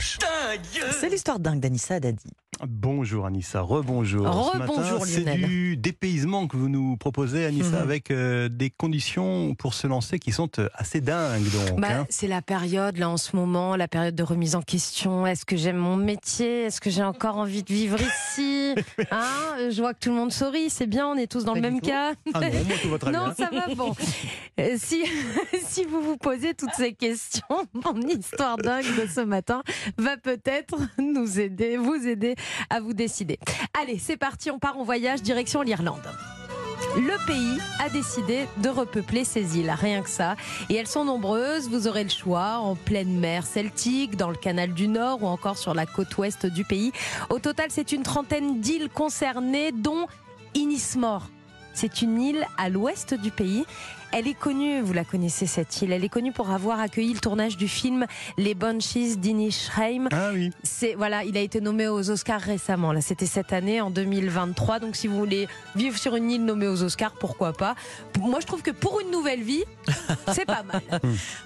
C'est 0.00 1.08
l'histoire 1.08 1.38
dingue 1.38 1.60
d'Anissa 1.60 2.00
Dadi. 2.00 2.32
Bonjour 2.68 3.24
Anissa, 3.24 3.62
rebonjour. 3.62 4.50
Ce 4.52 4.58
matin, 4.58 4.72
Rebonjour, 4.72 5.06
C'est 5.06 5.24
du 5.24 5.78
dépaysement 5.78 6.46
que 6.46 6.58
vous 6.58 6.68
nous 6.68 6.98
proposez 6.98 7.46
Anissa 7.46 7.76
Mhm. 7.78 7.82
avec 7.82 8.10
euh, 8.10 8.50
des 8.50 8.68
conditions 8.68 9.54
pour 9.54 9.72
se 9.72 9.86
lancer 9.86 10.18
qui 10.18 10.30
sont 10.30 10.50
euh, 10.58 10.68
assez 10.74 11.00
dingues 11.00 11.48
donc. 11.50 11.80
Bah, 11.80 11.88
hein. 12.00 12.06
c'est 12.10 12.26
la 12.26 12.42
période 12.42 12.98
là 12.98 13.08
en 13.08 13.16
ce 13.16 13.34
moment, 13.34 13.76
la 13.76 13.88
période 13.88 14.14
de 14.14 14.22
remise 14.22 14.56
en 14.56 14.60
question. 14.62 15.26
Est-ce 15.26 15.46
que 15.46 15.56
j'aime 15.56 15.78
mon 15.78 15.96
métier? 15.96 16.64
Est-ce 16.64 16.82
que 16.82 16.90
j'ai 16.90 17.02
encore 17.02 17.38
envie 17.38 17.62
de 17.62 17.72
vivre 17.72 17.98
ici? 18.00 18.74
Hein? 19.10 19.70
Je 19.70 19.80
vois 19.80 19.94
que 19.94 19.98
tout 20.00 20.10
le 20.10 20.16
monde 20.16 20.30
sourit, 20.32 20.68
c'est 20.70 20.86
bien, 20.86 21.06
on 21.08 21.16
est 21.16 21.26
tous 21.26 21.44
dans 21.44 21.54
Pas 21.54 21.60
le 21.60 21.70
même 21.70 21.80
tout. 21.80 21.88
cas. 21.88 22.12
Ah 22.34 22.40
non, 22.40 22.48
moi 22.50 22.76
tout 22.82 22.88
va 22.90 22.98
très 22.98 23.10
Non, 23.12 23.24
bien. 23.24 23.34
ça 23.34 23.50
va, 23.52 23.74
bon. 23.74 23.94
Euh, 24.60 24.76
Si, 24.78 25.02
si 25.66 25.84
vous 25.84 26.00
vous 26.02 26.16
posez 26.18 26.54
toutes 26.54 26.74
ces 26.76 26.92
questions, 26.92 27.42
mon 27.74 28.00
histoire 28.02 28.56
dingue 28.58 28.84
de 29.00 29.06
ce 29.08 29.22
matin 29.22 29.62
va 29.96 30.16
peut-être 30.18 30.76
nous 30.98 31.40
aider, 31.40 31.76
vous 31.78 32.06
aider 32.06 32.34
à 32.68 32.80
vous 32.80 32.92
décider. 32.92 33.38
Allez, 33.80 33.98
c'est 33.98 34.16
parti, 34.16 34.50
on 34.50 34.58
part 34.58 34.78
en 34.78 34.84
voyage 34.84 35.22
direction 35.22 35.62
l'Irlande. 35.62 36.08
Le 36.96 37.26
pays 37.26 37.60
a 37.78 37.88
décidé 37.88 38.46
de 38.56 38.68
repeupler 38.68 39.24
ses 39.24 39.58
îles, 39.58 39.70
rien 39.70 40.02
que 40.02 40.08
ça. 40.08 40.34
Et 40.68 40.74
elles 40.74 40.88
sont 40.88 41.04
nombreuses, 41.04 41.68
vous 41.68 41.86
aurez 41.86 42.02
le 42.02 42.10
choix, 42.10 42.58
en 42.58 42.74
pleine 42.74 43.20
mer 43.20 43.46
celtique, 43.46 44.16
dans 44.16 44.28
le 44.28 44.36
canal 44.36 44.74
du 44.74 44.88
Nord 44.88 45.22
ou 45.22 45.26
encore 45.26 45.56
sur 45.56 45.72
la 45.72 45.86
côte 45.86 46.16
ouest 46.18 46.46
du 46.46 46.64
pays. 46.64 46.90
Au 47.28 47.38
total, 47.38 47.66
c'est 47.70 47.92
une 47.92 48.02
trentaine 48.02 48.60
d'îles 48.60 48.88
concernées, 48.88 49.70
dont 49.72 50.08
Inismore. 50.54 51.28
C'est 51.74 52.02
une 52.02 52.20
île 52.20 52.46
à 52.58 52.68
l'ouest 52.68 53.14
du 53.14 53.30
pays. 53.30 53.64
Elle 54.12 54.26
est 54.26 54.34
connue, 54.34 54.80
vous 54.80 54.92
la 54.92 55.04
connaissez 55.04 55.46
cette 55.46 55.82
île, 55.82 55.92
elle 55.92 56.04
est 56.04 56.08
connue 56.08 56.32
pour 56.32 56.50
avoir 56.50 56.80
accueilli 56.80 57.12
le 57.14 57.20
tournage 57.20 57.56
du 57.56 57.68
film 57.68 58.06
Les 58.38 58.54
Banshees 58.54 59.16
d'Inisheim. 59.16 60.08
Ah 60.10 60.30
oui. 60.34 60.50
C'est 60.64 60.94
voilà, 60.94 61.22
il 61.22 61.36
a 61.36 61.40
été 61.40 61.60
nommé 61.60 61.86
aux 61.86 62.10
Oscars 62.10 62.40
récemment. 62.40 62.92
Là, 62.92 63.02
c'était 63.02 63.26
cette 63.26 63.52
année 63.52 63.80
en 63.80 63.88
2023. 63.90 64.80
Donc, 64.80 64.96
si 64.96 65.06
vous 65.06 65.16
voulez 65.16 65.46
vivre 65.76 65.96
sur 65.96 66.16
une 66.16 66.28
île 66.28 66.44
nommée 66.44 66.66
aux 66.66 66.82
Oscars, 66.82 67.12
pourquoi 67.12 67.52
pas? 67.52 67.76
Moi, 68.18 68.40
je 68.40 68.46
trouve 68.46 68.62
que 68.62 68.72
pour 68.72 69.00
une 69.00 69.12
nouvelle 69.12 69.42
vie, 69.42 69.62
c'est 70.32 70.44
pas 70.44 70.64
mal. 70.64 70.82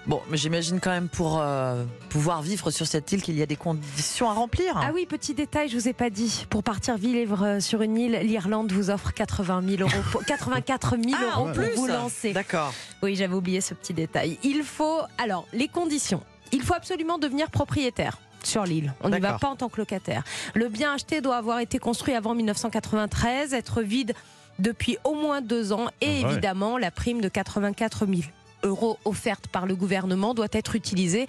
Bon, 0.06 0.22
mais 0.30 0.38
j'imagine 0.38 0.80
quand 0.80 0.90
même 0.90 1.08
pour 1.08 1.40
euh, 1.40 1.84
pouvoir 2.08 2.40
vivre 2.40 2.70
sur 2.70 2.86
cette 2.86 3.12
île 3.12 3.20
qu'il 3.22 3.36
y 3.36 3.42
a 3.42 3.46
des 3.46 3.56
conditions 3.56 4.30
à 4.30 4.32
remplir. 4.32 4.72
Ah 4.82 4.90
oui, 4.94 5.04
petit 5.04 5.34
détail, 5.34 5.68
je 5.68 5.76
vous 5.76 5.88
ai 5.88 5.92
pas 5.92 6.08
dit. 6.08 6.46
Pour 6.48 6.62
partir 6.62 6.96
vivre 6.96 7.44
euh, 7.44 7.60
sur 7.60 7.82
une 7.82 7.98
île, 7.98 8.18
l'Irlande 8.22 8.72
vous 8.72 8.88
offre 8.88 9.12
80 9.12 9.62
000 9.76 9.82
euros, 9.82 10.02
pour- 10.10 10.24
84 10.24 10.96
000 10.96 11.02
Ah, 11.14 11.24
euros 11.36 11.42
en 11.50 11.52
pour 11.52 11.62
plus 11.62 11.74
vous 11.76 11.86
lancer. 11.88 12.32
D'accord. 12.32 12.53
Oui, 13.02 13.16
j'avais 13.16 13.34
oublié 13.34 13.60
ce 13.60 13.74
petit 13.74 13.92
détail. 13.94 14.38
Il 14.42 14.62
faut, 14.62 15.00
alors, 15.18 15.46
les 15.52 15.68
conditions. 15.68 16.22
Il 16.52 16.62
faut 16.62 16.74
absolument 16.74 17.18
devenir 17.18 17.50
propriétaire 17.50 18.18
sur 18.42 18.64
l'île. 18.64 18.92
On 19.00 19.08
n'y 19.08 19.18
va 19.18 19.38
pas 19.38 19.48
en 19.48 19.56
tant 19.56 19.68
que 19.68 19.78
locataire. 19.78 20.22
Le 20.54 20.68
bien 20.68 20.92
acheté 20.94 21.20
doit 21.20 21.36
avoir 21.36 21.60
été 21.60 21.78
construit 21.78 22.14
avant 22.14 22.34
1993, 22.34 23.54
être 23.54 23.82
vide 23.82 24.14
depuis 24.58 24.98
au 25.04 25.14
moins 25.14 25.40
deux 25.40 25.72
ans 25.72 25.86
et 26.00 26.20
Ah 26.22 26.26
ouais. 26.26 26.32
évidemment, 26.32 26.78
la 26.78 26.90
prime 26.90 27.20
de 27.20 27.28
84 27.28 28.06
000 28.06 28.20
euros 28.64 28.98
offerte 29.04 29.46
par 29.48 29.66
le 29.66 29.76
gouvernement 29.76 30.34
doit 30.34 30.48
être 30.52 30.74
utilisée 30.74 31.26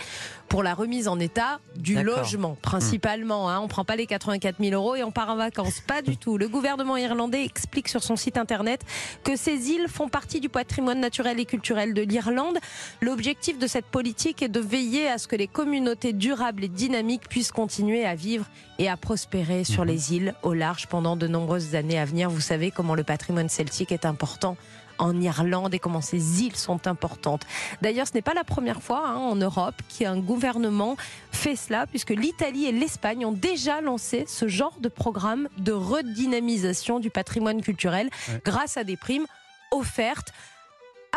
pour 0.48 0.64
la 0.64 0.74
remise 0.74 1.08
en 1.08 1.20
état 1.20 1.60
du 1.76 2.02
logement, 2.02 2.58
principalement. 2.62 3.50
hein. 3.50 3.60
On 3.62 3.68
prend 3.68 3.84
pas 3.86 3.96
les 3.96 4.06
84 4.08 4.56
000 4.60 4.74
euros 4.74 4.96
et 4.96 5.04
on 5.04 5.12
part 5.12 5.30
en 5.30 5.36
vacances. 5.36 5.82
Pas 5.86 6.02
du 6.02 6.18
tout. 6.18 6.38
Le 6.38 6.48
gouvernement 6.48 6.98
irlandais 6.98 7.44
explique 7.44 7.88
sur 7.90 8.04
son 8.04 8.16
site 8.16 8.38
internet 8.38 8.82
que 9.24 9.36
ces 9.36 9.70
îles 9.70 9.88
font 9.88 10.08
partie 10.10 10.40
du 10.40 10.50
patrimoine 10.50 11.00
naturel 11.00 11.40
et 11.40 11.46
culturel 11.46 11.94
de 11.94 12.02
l'Irlande. 12.02 12.58
L'objectif 13.02 13.60
de 13.60 13.68
cette 13.68 13.86
politique 13.86 14.42
est 14.42 14.50
de 14.50 14.60
veiller 14.60 15.08
à 15.10 15.18
ce 15.18 15.28
que 15.28 15.36
les 15.36 15.48
communautés 15.48 16.14
durables 16.14 16.64
et 16.64 16.68
dynamiques 16.70 17.28
puissent 17.28 17.52
continuer 17.52 18.06
à 18.06 18.16
vivre 18.16 18.46
et 18.80 18.90
à 18.90 18.98
prospérer 18.98 19.64
sur 19.64 19.84
les 19.86 20.14
îles 20.14 20.36
au 20.44 20.54
large 20.54 20.88
pendant 20.88 21.16
de 21.16 21.28
nombreuses 21.28 21.76
années 21.76 22.00
à 22.00 22.06
venir. 22.06 22.30
Vous 22.30 22.42
savez 22.42 22.72
comment 22.72 22.96
le 22.96 23.04
patrimoine 23.04 23.50
celtique 23.50 23.92
est 23.92 24.06
important 24.06 24.58
en 24.98 25.20
Irlande 25.22 25.74
et 25.74 25.80
comment 25.80 26.02
ces 26.02 26.44
îles 26.44 26.56
sont 26.56 26.88
importantes. 26.88 27.44
D'ailleurs, 27.82 28.08
ce 28.08 28.14
n'est 28.14 28.22
pas 28.22 28.34
la 28.34 28.44
première 28.44 28.82
fois 28.82 29.04
hein, 29.08 29.18
en 29.18 29.36
Europe 29.36 29.76
qu'un 29.98 30.18
gouvernement 30.20 30.98
fait 31.32 31.56
cela, 31.56 31.86
puisque 31.88 32.12
l'Italie 32.12 32.66
et 32.66 32.72
l'Espagne 32.72 33.26
ont 33.26 33.32
déjà 33.32 33.82
lancé 33.82 34.26
ce 34.28 34.48
genre 34.48 34.76
de 34.80 34.90
programme 34.90 35.50
de 35.58 35.72
redynamisation 35.72 37.00
du 37.00 37.10
patrimoine 37.10 37.62
culturel 37.62 38.10
Ouais. 38.30 38.42
grâce 38.46 38.78
à 38.78 38.84
des 38.84 38.98
primes 38.98 39.26
offertes 39.72 40.32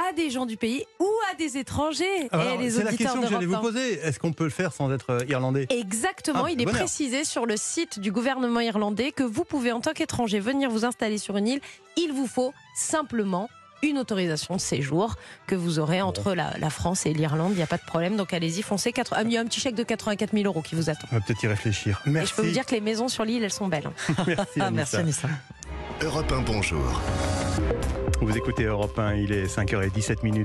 à 0.08 0.12
des 0.12 0.30
gens 0.30 0.47
du 0.47 0.56
pays 0.56 0.84
ou 1.00 1.08
à 1.32 1.34
des 1.34 1.56
étrangers. 1.58 2.28
C'est 2.30 2.84
la 2.84 2.92
question 2.92 3.20
que 3.20 3.26
j'allais 3.28 3.47
vous 3.47 3.54
1. 3.56 3.58
poser. 3.60 3.94
Est-ce 3.94 4.20
qu'on 4.20 4.32
peut 4.32 4.44
le 4.44 4.50
faire 4.50 4.72
sans 4.72 4.92
être 4.92 5.10
euh, 5.10 5.24
irlandais? 5.28 5.66
Exactement, 5.70 6.44
Ah, 6.47 6.50
il 6.53 6.60
est 6.60 6.64
bonheur. 6.66 6.80
précisé 6.82 7.24
sur 7.24 7.47
le 7.47 7.56
site 7.56 7.98
du 7.98 8.12
gouvernement 8.12 8.60
irlandais 8.60 9.10
que 9.10 9.24
vous 9.24 9.42
pouvez 9.44 9.72
en 9.72 9.80
tant 9.80 9.92
qu'étranger 9.94 10.38
venir 10.38 10.70
vous 10.70 10.84
installer 10.84 11.19
sur 11.19 11.36
une 11.36 11.48
île. 11.48 11.60
Il 11.97 12.12
vous 12.12 12.28
faut 12.28 12.53
simplement 12.76 13.48
une 13.83 13.99
autorisation 13.99 14.56
de 14.56 14.61
séjour 14.61 15.15
que 15.47 15.55
vous 15.55 15.78
aurez 15.78 16.03
entre 16.03 16.34
la, 16.34 16.56
la 16.59 16.71
France 16.71 17.06
et 17.06 17.12
l'Irlande. 17.15 17.53
Il 17.53 17.56
n'y 17.56 17.62
a 17.62 17.66
pas 17.66 17.77
de 17.77 17.84
problème, 17.87 18.16
donc 18.16 18.33
allez-y, 18.33 18.62
foncez. 18.62 18.93
Quatre- 18.93 19.15
Ah, 19.16 19.22
il 19.25 19.33
y 19.33 19.37
a 19.37 19.41
un 19.41 19.44
petit 19.47 19.61
chèque 19.61 19.75
de 19.75 19.83
84 19.84 20.33
000 20.33 20.44
euros 20.47 20.62
qui 20.62 20.75
vous 20.75 20.91
attend. 20.91 21.06
On 21.12 21.16
va 21.16 21.21
peut-être 21.21 21.43
y 21.43 21.47
réfléchir. 21.47 22.00
Et 22.06 22.11
Merci. 22.11 22.31
je 22.31 22.37
peux 22.41 22.47
vous 22.47 22.53
dire 22.53 22.66
que 22.66 22.75
les 22.75 22.81
maisons 22.81 23.09
sur 23.09 23.25
l'île, 23.25 23.44
elles 23.44 23.53
sont 23.53 23.69
belles. 23.69 23.87
hein. 24.09 24.25
Merci, 24.27 24.44
merci 24.72 24.97
Anissa. 24.97 24.99
Anissa. 24.99 25.28
Europe 26.03 26.33
1, 26.33 26.41
bonjour. 26.43 27.00
Vous 28.21 28.37
écoutez 28.37 28.65
Europe 28.65 28.99
1, 28.99 29.15
il 29.15 29.33
est 29.33 29.47
5h17 29.47 30.22
minutes. 30.25 30.37